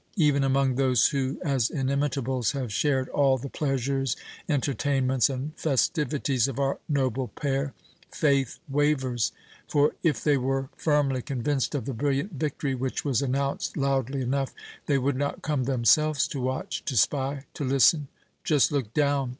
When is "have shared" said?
2.53-3.07